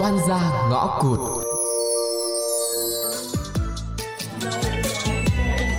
oan 0.00 0.18
gia 0.28 0.68
ngõ 0.70 0.98
cụt. 1.02 1.18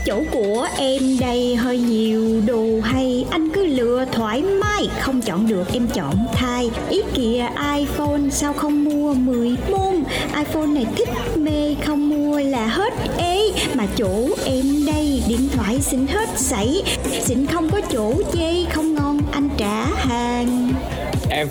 Chỗ 0.06 0.24
của 0.32 0.68
em 0.78 1.20
đây 1.20 1.56
hơi 1.56 1.80
nhiều 1.80 2.42
đồ 2.48 2.66
hay 2.84 3.26
Anh 3.30 3.50
cứ 3.54 3.66
lựa 3.66 4.06
thoải 4.12 4.42
mái. 4.42 4.88
Không 5.00 5.22
chọn 5.22 5.48
được 5.48 5.74
em 5.74 5.88
chọn 5.88 6.16
thay. 6.34 6.72
Ý 6.90 7.02
kìa 7.14 7.48
iPhone 7.78 8.30
sao 8.32 8.54
không 8.54 8.84
mua 8.84 9.14
10 9.14 9.58
môn? 9.70 10.04
iPhone 10.38 10.66
này 10.66 10.86
thích 10.96 11.10
mê 11.38 11.76
không 11.86 12.10
mua 12.10 12.40
là 12.40 12.68
hết. 12.68 12.94
Ê 13.18 13.52
Mà 13.74 13.88
chỗ 13.96 14.30
em 14.46 14.86
đây 14.86 15.24
điện 15.28 15.50
thoại 15.56 15.82
xịn 15.82 16.08
hết 16.08 16.30
sảy. 16.36 16.84
Xịn 17.22 17.46
không 17.46 17.70
có 17.70 17.82
chỗ 17.92 18.14
chê 18.34 18.66
không 18.74 18.94
ngon 18.94 19.20
anh 19.32 19.50
trả 19.58 19.86
hàng. 19.86 20.74
Em 21.30 21.48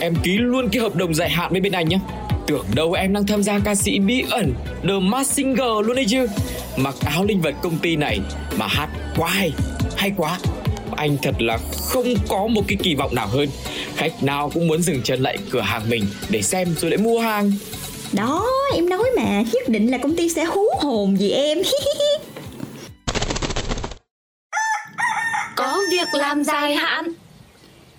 Em 0.00 0.14
ký 0.22 0.38
luôn 0.38 0.68
cái 0.72 0.82
hợp 0.82 0.96
đồng 0.96 1.14
dài 1.14 1.30
hạn 1.30 1.52
với 1.52 1.60
bên 1.60 1.72
anh 1.72 1.88
nhé 1.88 1.98
Tưởng 2.46 2.64
đâu 2.74 2.92
em 2.92 3.12
đang 3.12 3.26
tham 3.26 3.42
gia 3.42 3.58
ca 3.58 3.74
sĩ 3.74 3.98
bí 3.98 4.24
ẩn 4.30 4.54
The 4.82 4.94
Masked 5.02 5.36
Singer 5.36 5.84
luôn 5.84 5.96
đấy 5.96 6.04
chứ. 6.08 6.26
Mặc 6.76 6.94
áo 7.04 7.24
linh 7.24 7.40
vật 7.40 7.54
công 7.62 7.78
ty 7.78 7.96
này 7.96 8.20
Mà 8.58 8.66
hát 8.66 8.88
quá 9.16 9.28
hay 9.28 9.52
Hay 9.96 10.12
quá. 10.16 10.38
Anh 10.96 11.16
thật 11.22 11.34
là 11.42 11.58
không 11.88 12.14
có 12.28 12.46
một 12.46 12.62
cái 12.68 12.78
kỳ 12.82 12.94
vọng 12.94 13.14
nào 13.14 13.26
hơn. 13.26 13.48
Khách 13.94 14.22
nào 14.22 14.50
cũng 14.54 14.68
muốn 14.68 14.82
dừng 14.82 15.02
chân 15.02 15.22
lại 15.22 15.38
cửa 15.50 15.60
hàng 15.60 15.82
mình 15.88 16.04
Để 16.30 16.42
xem 16.42 16.74
rồi 16.80 16.90
lại 16.90 16.98
mua 16.98 17.20
hàng. 17.20 17.52
Đó 18.12 18.46
em 18.74 18.88
nói 18.88 19.10
mà 19.16 19.42
Nhất 19.52 19.68
định 19.68 19.90
là 19.90 19.98
công 19.98 20.16
ty 20.16 20.28
sẽ 20.28 20.44
hú 20.44 20.64
hồn 20.80 21.16
vì 21.18 21.30
em. 21.30 21.58
Có 25.56 25.78
việc 25.90 26.08
làm 26.12 26.44
dài 26.44 26.74
hạn. 26.74 27.12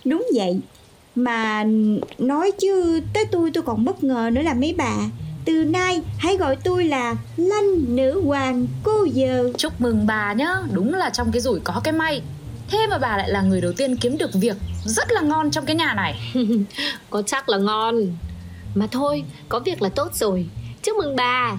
Đúng 0.06 0.28
vậy 0.36 0.60
Mà 1.18 1.64
nói 2.18 2.52
chứ 2.60 3.02
tới 3.14 3.26
tôi 3.26 3.52
tôi 3.54 3.64
còn 3.64 3.86
bất 3.86 4.04
ngờ 4.04 4.30
nữa 4.34 4.42
là 4.42 4.54
mấy 4.54 4.76
bà. 4.78 4.94
Từ 5.46 5.54
nay 5.54 6.02
hãy 6.18 6.38
gọi 6.38 6.56
tôi 6.56 6.84
là 6.84 7.16
Lanh 7.38 7.96
nữ 7.96 8.22
hoàng 8.22 8.68
cô 8.84 9.04
giờ 9.04 9.52
Chúc 9.58 9.82
mừng 9.82 10.08
bà 10.08 10.34
nhá 10.34 10.56
Đúng 10.72 10.94
là 10.94 11.10
trong 11.10 11.32
cái 11.32 11.42
rủi 11.42 11.60
có 11.60 11.82
cái 11.84 11.94
may. 11.94 12.22
Thế 12.72 12.88
mà 12.90 12.98
bà 12.98 13.18
lại 13.18 13.30
là 13.30 13.42
người 13.42 13.62
đầu 13.62 13.72
tiên 13.78 13.98
kiếm 13.98 14.18
được 14.18 14.30
việc 14.34 14.58
Rất 14.86 15.12
là 15.12 15.22
ngon 15.22 15.52
trong 15.52 15.66
cái 15.66 15.76
nhà 15.76 15.94
này. 15.94 16.34
Có 17.10 17.22
chắc 17.22 17.50
là 17.50 17.58
ngon. 17.58 17.96
Mà 18.76 18.88
thôi, 18.92 19.24
có 19.50 19.60
việc 19.60 19.82
là 19.82 19.90
tốt 19.90 20.16
rồi. 20.16 20.48
Chúc 20.84 20.98
mừng 20.98 21.16
bà 21.16 21.58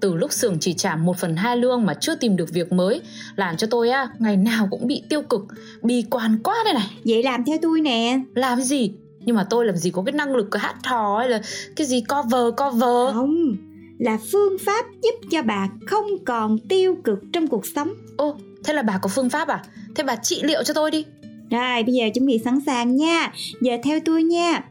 Từ 0.00 0.14
lúc 0.14 0.32
xưởng 0.32 0.56
chỉ 0.60 0.74
trả 0.74 0.96
1 0.96 1.16
phần 1.18 1.36
2 1.36 1.56
lương 1.56 1.86
mà 1.86 1.94
chưa 1.94 2.14
tìm 2.14 2.36
được 2.36 2.52
việc 2.52 2.72
mới 2.72 3.00
Làm 3.36 3.56
cho 3.56 3.66
tôi 3.70 3.90
á, 3.90 4.08
ngày 4.18 4.36
nào 4.36 4.68
cũng 4.70 4.86
bị 4.86 5.02
tiêu 5.08 5.22
cực 5.22 5.42
Bi 5.82 6.04
quan 6.10 6.38
quá 6.42 6.54
đây 6.64 6.74
này. 6.74 6.90
Vậy 7.04 7.22
làm 7.22 7.44
theo 7.44 7.56
tôi 7.62 7.80
nè. 7.80 8.20
Làm 8.34 8.60
gì? 8.60 8.92
Nhưng 9.20 9.36
mà 9.36 9.44
tôi 9.50 9.66
làm 9.66 9.76
gì 9.76 9.90
có 9.90 10.02
cái 10.02 10.12
năng 10.12 10.36
lực 10.36 10.48
cái 10.50 10.60
hát 10.60 10.76
hò 10.84 11.18
hay 11.18 11.28
là 11.28 11.40
cái 11.76 11.86
gì 11.86 12.00
cover 12.00 12.54
cover? 12.56 13.14
Không 13.14 13.56
Là 13.98 14.18
phương 14.32 14.56
pháp 14.66 14.86
giúp 15.02 15.28
cho 15.30 15.42
bà 15.42 15.68
không 15.86 16.06
còn 16.24 16.58
tiêu 16.58 16.96
cực 17.04 17.18
trong 17.32 17.46
cuộc 17.46 17.66
sống. 17.66 17.92
Ô, 18.16 18.36
thế 18.64 18.74
là 18.74 18.82
bà 18.82 18.98
có 19.02 19.08
phương 19.08 19.30
pháp 19.30 19.48
à? 19.48 19.62
Thế 19.94 20.04
bà 20.04 20.16
trị 20.16 20.40
liệu 20.42 20.62
cho 20.62 20.74
tôi 20.74 20.90
đi. 20.90 21.04
Rồi 21.50 21.82
bây 21.82 21.94
giờ 21.94 22.04
chuẩn 22.14 22.26
bị 22.26 22.38
sẵn 22.44 22.60
sàng 22.66 22.96
nha. 22.96 23.32
Giờ 23.60 23.72
theo 23.84 23.98
tôi 24.04 24.22
nha. 24.22 24.64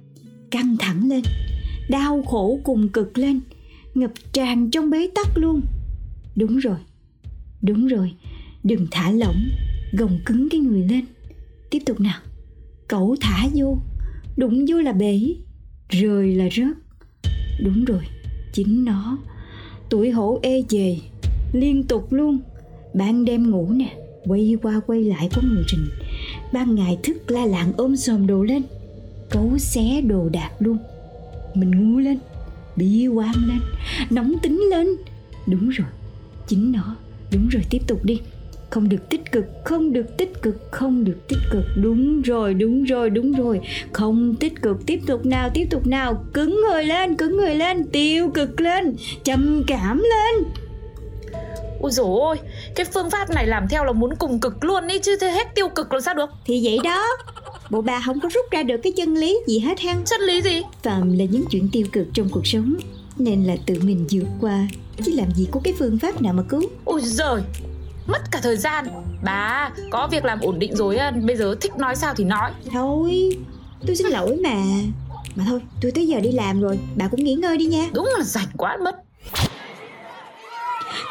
Căng 0.52 0.78
thẳng 0.80 1.10
lên 1.10 1.22
Đau 1.90 2.24
khổ 2.28 2.60
cùng 2.64 2.90
cực 2.90 3.18
lên 3.18 3.40
Ngập 3.98 4.12
tràn 4.34 4.72
trong 4.72 4.90
bế 4.90 5.08
tắc 5.16 5.38
luôn. 5.38 5.62
Đúng 6.36 6.58
rồi 6.58 6.78
Đúng 7.62 7.88
rồi, 7.88 8.14
Đừng 8.64 8.88
thả 8.92 9.12
lỏng, 9.12 9.50
Gồng 9.94 10.20
cứng 10.26 10.50
cái 10.50 10.60
người 10.60 10.82
lên. 10.82 11.06
Tiếp 11.70 11.80
tục 11.86 12.00
nào. 12.00 12.20
Cậu 12.88 13.16
thả 13.22 13.48
vô. 13.56 13.78
Đụng 14.38 14.66
vô 14.68 14.82
là 14.82 14.92
bể, 14.92 15.20
Rời 15.90 16.36
là 16.36 16.50
rớt. 16.52 16.78
Đúng 17.64 17.86
rồi, 17.86 18.02
Chính 18.54 18.86
nó. 18.86 19.18
Tuổi 19.90 20.12
hổ 20.12 20.40
ê 20.42 20.64
chề, 20.70 20.98
Liên 21.54 21.84
tục 21.84 22.14
luôn. 22.14 22.40
Ban 22.94 23.26
đêm 23.26 23.52
ngủ 23.52 23.70
nè, 23.70 23.98
Quay 24.26 24.56
qua 24.62 24.82
quay 24.88 25.04
lại 25.04 25.30
có 25.36 25.42
người 25.42 25.64
trình. 25.68 25.88
Ban 26.54 26.76
ngày 26.76 26.98
thức 27.04 27.32
la 27.32 27.46
lạng 27.46 27.74
ôm 27.78 27.96
xòm 27.96 28.28
đồ 28.28 28.44
lên. 28.44 28.64
Cấu 29.30 29.58
xé 29.58 30.02
đồ 30.02 30.30
đạc 30.30 30.52
luôn. 30.60 30.78
Mình 31.54 31.72
ngu 31.72 32.00
lên. 32.00 32.18
Bi 32.78 33.08
quan 33.08 33.34
lên 33.48 33.60
Nóng 34.10 34.34
tính 34.42 34.62
lên. 34.70 34.88
Đúng 35.48 35.70
rồi 35.70 35.88
Chính 36.48 36.72
nó. 36.72 36.96
Đúng 37.32 37.48
rồi 37.48 37.64
tiếp 37.70 37.82
tục 37.88 38.00
đi. 38.04 38.22
Không 38.70 38.90
được 38.90 39.10
tích 39.10 39.32
cực 39.32 39.46
không 39.66 39.94
được 39.94 40.18
tích 40.18 40.42
cực 40.42 40.72
không 40.72 41.04
được 41.04 41.28
tích 41.28 41.40
cực. 41.52 41.64
Đúng 41.76 42.22
rồi 42.22 42.54
đúng 42.54 42.84
rồi 42.84 43.10
đúng 43.10 43.32
rồi. 43.32 43.60
Không 43.92 44.36
tích 44.36 44.62
cực 44.62 44.86
tiếp 44.86 45.00
tục 45.08 45.26
nào 45.26 45.50
tiếp 45.54 45.66
tục 45.70 45.88
nào. 45.88 46.24
Cứng 46.34 46.62
người 46.62 46.84
lên 46.84 47.16
cứng 47.16 47.38
người 47.38 47.56
lên 47.56 47.88
tiêu 47.88 48.32
cực 48.34 48.62
lên 48.62 48.96
trầm 49.24 49.64
cảm 49.68 49.98
lên. 49.98 50.46
Ôi 51.82 51.92
dồi 51.92 52.20
ôi, 52.20 52.38
cái 52.76 52.86
phương 52.94 53.10
pháp 53.10 53.30
này 53.30 53.48
làm 53.48 53.68
theo 53.70 53.84
là 53.86 53.92
muốn 53.92 54.16
cùng 54.20 54.40
cực 54.40 54.64
luôn 54.64 54.88
ý 54.88 55.00
chứ 55.00 55.18
thế 55.22 55.32
hết 55.32 55.56
tiêu 55.56 55.70
cực 55.70 55.94
làm 55.94 56.02
sao 56.02 56.14
được? 56.14 56.30
Thì 56.46 56.62
vậy 56.66 56.80
đó 56.84 57.04
bộ 57.70 57.82
bà 57.82 58.02
không 58.06 58.20
có 58.20 58.30
rút 58.34 58.46
ra 58.52 58.64
được 58.64 58.78
cái 58.84 58.94
chân 58.98 59.14
lý 59.14 59.40
gì 59.48 59.60
hết 59.60 59.80
hăng 59.80 60.04
Chân 60.06 60.22
lý 60.22 60.42
gì? 60.42 60.62
phạm 60.84 61.18
là 61.18 61.26
những 61.26 61.44
chuyện 61.52 61.70
tiêu 61.72 61.88
cực 61.92 62.08
trong 62.14 62.30
cuộc 62.30 62.48
sống 62.48 62.76
nên 63.18 63.44
là 63.44 63.56
tự 63.66 63.76
mình 63.84 64.06
vượt 64.12 64.28
qua 64.42 64.68
chứ 65.06 65.12
làm 65.16 65.32
gì 65.32 65.48
có 65.52 65.60
cái 65.64 65.74
phương 65.80 66.00
pháp 66.00 66.22
nào 66.22 66.34
mà 66.34 66.44
cứu. 66.50 66.62
Ôi 66.86 67.02
giời, 67.04 67.42
mất 68.08 68.22
cả 68.32 68.40
thời 68.44 68.58
gian. 68.58 68.86
Bà 69.24 69.72
có 69.92 70.08
việc 70.12 70.26
làm 70.26 70.40
ổn 70.40 70.60
định 70.60 70.76
rồi 70.76 70.98
bây 71.24 71.36
giờ 71.36 71.56
thích 71.62 71.78
nói 71.78 71.96
sao 71.96 72.14
thì 72.18 72.24
nói. 72.24 72.52
Thôi 72.72 73.30
tôi 73.88 73.96
xin 73.96 74.08
lỗi 74.08 74.40
mà. 74.44 74.56
Mà 75.36 75.44
thôi 75.48 75.62
tôi 75.82 75.92
tới 75.92 76.08
giờ 76.08 76.20
đi 76.20 76.32
làm 76.32 76.62
rồi 76.62 76.80
bà 76.96 77.08
cũng 77.08 77.24
nghỉ 77.24 77.34
ngơi 77.34 77.58
đi 77.58 77.66
nha. 77.66 77.90
Đúng 77.94 78.10
là 78.18 78.24
rảnh 78.24 78.50
quá 78.58 78.78
mất 78.84 78.96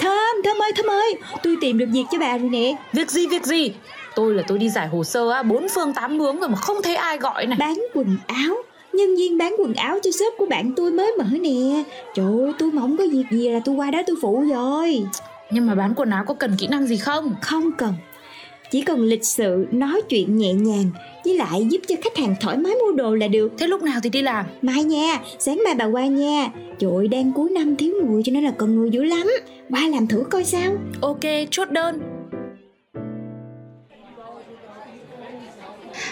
thơm 0.07 0.43
thơm 0.45 0.63
ơi 0.63 0.73
thơm 0.77 0.91
ơi. 0.91 1.15
Tôi 1.43 1.57
tìm 1.61 1.79
được 1.79 1.87
việc 1.93 2.05
cho 2.13 2.19
bà 2.19 2.39
rồi 2.39 2.49
nè. 2.49 2.77
Việc 2.93 3.11
gì 3.11 3.27
việc 3.27 3.45
gì? 3.45 3.73
Tôi 4.15 4.35
là 4.35 4.43
tôi 4.47 4.59
đi 4.59 4.69
giải 4.69 4.89
hồ 4.89 5.05
sơ 5.05 5.31
á, 5.31 5.43
bốn 5.43 5.67
phương 5.75 5.95
tám 5.95 6.19
hướng 6.21 6.41
rồi 6.41 6.49
mà 6.49 6.57
không 6.57 6.83
thấy 6.83 6.97
ai 6.97 7.19
gọi 7.19 7.47
này. 7.47 7.59
Bán 7.59 7.75
quần 7.95 8.17
áo. 8.27 8.57
Nhân 8.93 9.17
viên 9.17 9.39
bán 9.39 9.55
quần 9.59 9.75
áo 9.75 9.99
cho 10.03 10.11
shop 10.11 10.35
của 10.39 10.47
bạn 10.47 10.73
tôi 10.77 10.91
mới 10.91 11.13
mở 11.19 11.25
nè. 11.41 11.85
Trời 12.15 12.27
ơi 12.27 12.53
tôi 12.59 12.73
mà 12.73 12.83
không 12.83 12.97
có 12.97 13.05
việc 13.13 13.25
gì 13.31 13.49
là 13.49 13.61
tôi 13.65 13.75
qua 13.75 13.91
đó 13.91 14.03
tôi 14.07 14.17
phụ 14.23 14.45
rồi. 14.51 15.03
Nhưng 15.51 15.67
mà 15.67 15.75
bán 15.75 15.95
quần 15.97 16.11
áo 16.11 16.25
có 16.27 16.35
cần 16.35 16.57
kỹ 16.59 16.67
năng 16.67 16.87
gì 16.87 16.97
không? 16.97 17.35
không 17.43 17.73
cần 17.73 17.95
chỉ 18.71 18.81
cần 18.83 19.01
lịch 19.03 19.25
sự 19.25 19.67
nói 19.71 20.01
chuyện 20.09 20.37
nhẹ 20.39 20.53
nhàng 20.53 20.91
với 21.25 21.35
lại 21.35 21.67
giúp 21.71 21.79
cho 21.89 21.95
khách 22.03 22.17
hàng 22.17 22.35
thoải 22.41 22.57
mái 22.57 22.73
mua 22.75 22.93
đồ 22.93 23.15
là 23.15 23.29
được. 23.29 23.53
Thế 23.59 23.67
lúc 23.67 23.83
nào 23.83 24.01
thì 24.03 24.11
đi 24.11 24.23
làm? 24.23 24.47
mai 24.63 24.85
nha 24.85 25.19
sáng 25.39 25.61
mai 25.65 25.75
bà 25.75 25.85
qua 25.85 26.07
nha. 26.07 26.49
Trời 26.79 26.91
ơi, 26.97 27.09
đang 27.09 27.33
cuối 27.33 27.51
năm 27.51 27.77
thiếu 27.77 27.95
người 28.05 28.23
cho 28.25 28.33
nên 28.33 28.45
là 28.45 28.51
cần 28.59 28.77
người 28.77 28.91
dữ 28.91 29.05
lắm. 29.05 29.27
Qua 29.71 29.81
làm 29.89 30.07
thử 30.07 30.25
coi 30.31 30.45
sao. 30.45 30.73
Ok, 31.01 31.21
chốt 31.51 31.71
đơn. 31.71 32.01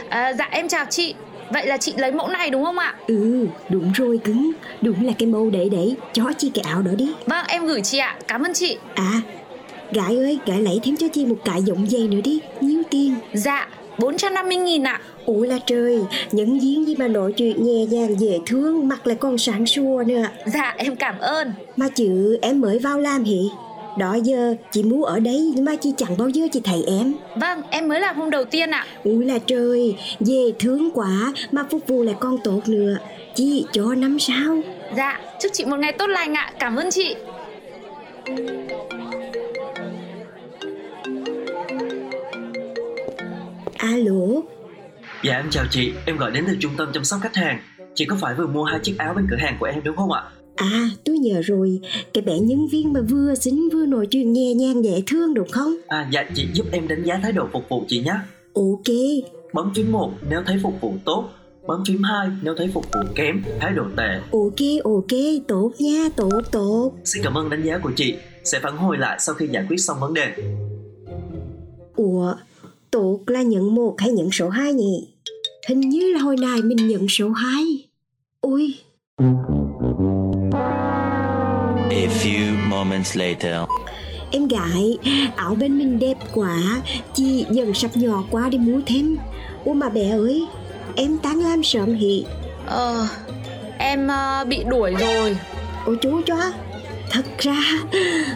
À, 0.08 0.32
Dạ 0.38 0.48
em 0.50 0.68
chào 0.68 0.84
chị. 0.90 1.14
Vậy 1.52 1.66
là 1.66 1.76
chị 1.76 1.92
lấy 1.96 2.12
mẫu 2.12 2.28
này 2.28 2.50
đúng 2.50 2.64
không 2.64 2.78
ạ? 2.78 2.94
ừ 3.06 3.46
đúng 3.68 3.92
rồi 3.92 4.18
cứng. 4.24 4.50
Đúng 4.82 5.04
là 5.06 5.12
cái 5.18 5.26
mâu 5.28 5.50
để 5.50 5.68
để 5.72 5.94
cho 6.12 6.24
chi 6.38 6.50
cái 6.54 6.64
áo 6.68 6.82
đó 6.82 6.92
đi. 6.98 7.12
Vâng 7.26 7.44
em 7.48 7.66
gửi 7.66 7.80
chị 7.80 7.98
ạ, 7.98 8.16
cảm 8.28 8.42
ơn 8.42 8.54
chị. 8.54 8.76
À 8.94 9.20
gái 9.94 10.16
ơi 10.16 10.38
gái 10.46 10.62
lấy 10.62 10.80
thêm 10.82 10.96
cho 10.96 11.08
chi 11.08 11.26
một 11.26 11.36
cài 11.44 11.62
giọng 11.62 11.90
dây 11.90 12.08
nữa 12.08 12.20
đi 12.24 12.40
nhiêu 12.60 12.82
tiền 12.90 13.14
Dạ 13.32 13.68
450 13.98 14.56
nghìn 14.56 14.82
ạ 14.86 15.00
Ủa 15.26 15.44
là 15.44 15.58
trời, 15.66 15.98
nhân 16.32 16.58
viên 16.58 16.86
gì 16.86 16.96
mà 16.96 17.08
nói 17.08 17.32
chuyện 17.32 17.64
nhẹ 17.64 17.86
nhàng 17.86 18.20
dễ 18.20 18.38
thương, 18.46 18.88
mặt 18.88 19.06
lại 19.06 19.16
còn 19.16 19.38
sáng 19.38 19.66
sủa 19.66 20.02
nữa. 20.06 20.22
Dạ 20.46 20.74
em 20.76 20.96
cảm 20.96 21.18
ơn 21.18 21.52
Mà 21.76 21.88
chứ 21.88 22.38
em 22.42 22.60
mới 22.60 22.78
vào 22.78 23.00
làm 23.00 23.24
hỉ? 23.24 23.50
Đó 23.98 24.14
giờ 24.14 24.54
chị 24.72 24.82
muốn 24.82 25.04
ở 25.04 25.20
đây 25.20 25.52
nhưng 25.54 25.64
mà 25.64 25.76
chị 25.76 25.92
chẳng 25.96 26.16
bao 26.18 26.28
giờ 26.28 26.46
chị 26.52 26.60
thấy 26.64 26.84
em. 26.86 27.14
Vâng 27.36 27.62
em 27.70 27.88
mới 27.88 28.00
làm 28.00 28.16
hôm 28.16 28.30
đầu 28.30 28.44
tiên 28.44 28.70
ạ 28.70 28.86
Ui 29.04 29.24
là 29.24 29.38
trời, 29.46 29.96
dễ 30.20 30.52
thương 30.58 30.90
quá 30.90 31.32
mà 31.52 31.64
phục 31.70 31.86
vụ 31.86 32.02
lại 32.02 32.14
còn 32.20 32.38
tốt 32.44 32.60
nữa. 32.66 32.96
Chị 33.34 33.64
cho 33.72 33.94
năm 33.94 34.18
sao. 34.18 34.60
Dạ 34.96 35.20
chúc 35.40 35.52
chị 35.52 35.64
một 35.64 35.76
ngày 35.76 35.92
tốt 35.92 36.06
lành 36.06 36.34
ạ 36.34 36.52
Cảm 36.58 36.76
ơn 36.76 36.90
chị 36.90 37.14
Alo, 43.84 44.42
Dạ 45.22 45.36
em 45.36 45.46
chào 45.50 45.64
chị, 45.70 45.92
em 46.06 46.16
gọi 46.16 46.30
đến 46.30 46.44
từ 46.46 46.56
trung 46.60 46.72
tâm 46.76 46.88
chăm 46.94 47.04
sóc 47.04 47.20
khách 47.22 47.34
hàng. 47.36 47.60
Chị 47.94 48.04
có 48.04 48.16
phải 48.20 48.34
vừa 48.34 48.46
mua 48.46 48.64
hai 48.64 48.80
chiếc 48.82 48.98
áo 48.98 49.14
bên 49.14 49.26
cửa 49.30 49.36
hàng 49.36 49.56
của 49.60 49.66
em 49.66 49.80
đúng 49.84 49.96
không 49.96 50.12
ạ? 50.12 50.22
à 50.56 50.88
tôi 51.04 51.18
nhớ 51.18 51.40
rồi, 51.44 51.80
cái 52.14 52.22
bé 52.22 52.38
nhân 52.38 52.66
viên 52.72 52.92
mà 52.92 53.00
vừa 53.10 53.34
xinh 53.34 53.68
vừa 53.72 53.86
nói 53.86 54.06
chuyện 54.10 54.32
nhẹ 54.32 54.54
nhàng 54.54 54.84
dễ 54.84 55.02
thương 55.06 55.34
đúng 55.34 55.48
không? 55.48 55.74
À 55.88 56.08
dạ 56.12 56.24
chị 56.34 56.46
giúp 56.52 56.66
em 56.72 56.88
đánh 56.88 57.02
giá 57.02 57.20
thái 57.22 57.32
độ 57.32 57.48
phục 57.52 57.68
vụ 57.68 57.84
chị 57.88 58.02
nhé. 58.02 58.14
Ok, 58.54 58.94
Bấm 59.52 59.72
phím 59.74 59.92
1 59.92 60.12
nếu 60.28 60.42
thấy 60.46 60.56
phục 60.62 60.80
vụ 60.80 60.94
tốt. 61.04 61.28
Bấm 61.66 61.82
phím 61.86 62.02
2 62.02 62.28
nếu 62.42 62.54
thấy 62.58 62.70
phục 62.74 62.84
vụ 62.92 63.00
kém, 63.14 63.42
thái 63.60 63.72
độ 63.72 63.84
tệ. 63.96 64.20
Ok, 64.32 64.84
ok, 64.84 65.18
tốt 65.48 65.72
nha, 65.78 66.08
tốt, 66.16 66.40
tốt. 66.52 66.92
Xin 67.04 67.22
cảm 67.24 67.34
ơn 67.38 67.50
đánh 67.50 67.62
giá 67.62 67.78
của 67.78 67.90
chị. 67.96 68.14
Sẽ 68.44 68.60
phản 68.60 68.76
hồi 68.76 68.98
lại 68.98 69.16
sau 69.20 69.34
khi 69.34 69.46
giải 69.46 69.64
quyết 69.68 69.78
xong 69.78 70.00
vấn 70.00 70.14
đề. 70.14 70.34
Ủa, 71.96 72.34
tốt 72.94 73.20
là 73.26 73.42
nhận 73.42 73.74
một 73.74 73.94
hay 73.98 74.10
nhận 74.10 74.30
số 74.32 74.48
2 74.48 74.72
nhỉ? 74.72 75.08
Hình 75.68 75.80
như 75.80 76.12
là 76.12 76.20
hồi 76.20 76.36
này 76.36 76.62
mình 76.62 76.88
nhận 76.88 77.08
số 77.08 77.30
2 77.30 77.88
Ui 78.40 78.74
A 81.90 82.06
few 82.22 82.68
moments 82.68 83.16
later. 83.16 83.56
Em 84.30 84.48
gái 84.48 84.98
Áo 85.36 85.54
bên 85.54 85.78
mình 85.78 85.98
đẹp 85.98 86.18
quá 86.34 86.82
Chị 87.14 87.46
dần 87.50 87.74
sắp 87.74 87.90
nhỏ 87.96 88.24
quá 88.30 88.48
đi 88.48 88.58
mua 88.58 88.80
thêm. 88.86 89.16
Ủa 89.64 89.72
mà 89.72 89.88
bé 89.88 90.10
ơi 90.10 90.46
Em 90.96 91.18
tán 91.18 91.38
làm 91.38 91.62
sớm 91.62 91.94
hị 91.94 92.24
Ờ, 92.66 93.06
em 93.78 94.08
ờ, 94.08 94.44
bị 94.48 94.64
đuổi 94.64 94.94
rồi 94.94 95.36
của 95.86 95.94
chú 95.94 96.20
cho 96.26 96.36
Thật 97.10 97.24
ra 97.38 97.62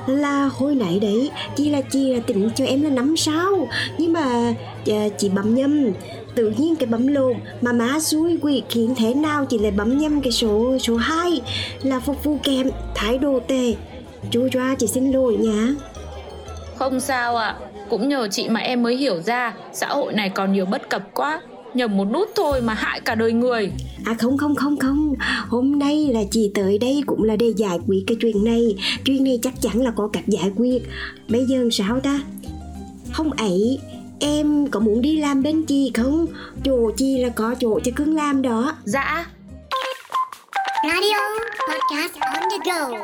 là 0.07 0.45
hồi 0.53 0.75
nãy 0.75 0.99
đấy, 1.03 1.31
Chị 1.57 1.71
là 1.71 1.81
chị 1.81 2.15
là 2.15 2.21
tỉnh 2.27 2.51
cho 2.55 2.65
em 2.65 2.83
là 2.83 2.91
năm 2.91 3.17
sao 3.17 3.69
Nhưng 3.99 4.13
mà 4.13 4.55
ờ, 4.87 5.09
chị 5.19 5.29
bấm 5.29 5.55
nhầm. 5.55 5.93
Tự 6.35 6.53
nhiên 6.59 6.77
cái 6.77 6.87
bấm 6.87 7.07
lộn, 7.07 7.35
Mà 7.61 7.73
má 7.73 8.01
xui 8.01 8.39
quỷ 8.43 8.63
khiến 8.69 8.95
thế 8.97 9.15
nào 9.15 9.45
Chị 9.45 9.59
lại 9.59 9.71
bấm 9.71 9.99
nhầm 9.99 10.21
cái 10.21 10.33
số 10.33 10.79
số 10.79 10.97
2 10.97 11.41
Là 11.83 12.01
phục 12.01 12.25
vụ 12.25 12.39
kèm 12.43 12.71
thái 12.95 13.19
độ 13.19 13.41
tệ. 13.49 13.75
Chú 14.31 14.49
cho 14.53 14.61
chị 14.79 14.87
xin 14.87 15.13
lỗi 15.13 15.37
nha 15.37 15.69
Không 16.77 17.01
sao 17.01 17.37
ạ. 17.37 17.57
Cũng 17.89 18.09
nhờ 18.09 18.29
chị 18.31 18.49
mà 18.49 18.61
em 18.61 18.83
mới 18.83 18.97
hiểu 18.97 19.23
ra, 19.23 19.55
Xã 19.73 19.87
hội 19.89 20.13
này 20.13 20.29
còn 20.29 20.53
nhiều 20.53 20.67
bất 20.67 20.89
cập 20.91 21.03
quá. 21.15 21.41
Nhầm 21.75 21.97
một 21.97 22.05
nút 22.13 22.29
thôi 22.37 22.61
mà 22.61 22.75
hại 22.75 23.01
cả 23.01 23.15
đời 23.15 23.33
người. 23.33 23.73
À 24.05 24.15
không 24.19 24.39
không 24.39 24.55
không 24.55 24.77
không. 24.77 25.15
Hôm 25.49 25.79
nay 25.79 26.11
là 26.13 26.21
chị 26.31 26.51
tới 26.55 26.79
đây 26.79 27.03
cũng 27.07 27.25
là 27.25 27.37
để 27.37 27.53
giải 27.57 27.79
quyết 27.87 28.05
cái 28.07 28.17
chuyện 28.21 28.45
này. 28.45 28.77
Chuyện 29.05 29.25
này 29.25 29.39
chắc 29.43 29.61
chắn 29.61 29.83
là 29.83 29.91
có 29.91 30.09
cách 30.13 30.27
giải 30.27 30.53
quyết. 30.57 30.83
Bây 31.29 31.45
giờ 31.47 31.69
sao 31.73 32.01
ta? 32.01 32.21
Không 33.13 33.33
ấy 33.33 33.79
Em 34.21 34.67
có 34.71 34.81
muốn 34.81 35.03
đi 35.03 35.17
làm 35.17 35.43
bên 35.43 35.65
chị 35.67 35.91
không? 35.95 36.27
Chỗ 36.65 36.91
chị 36.97 37.19
là 37.19 37.29
có 37.29 37.55
chỗ 37.61 37.81
cho 37.85 37.93
cưng 37.97 38.17
làm 38.17 38.43
đó. 38.43 38.77
Dạ. 38.85 39.27
Radio 40.85 41.17
podcast 41.69 42.15
on 42.35 42.43
the 42.51 42.71
go. 42.73 42.99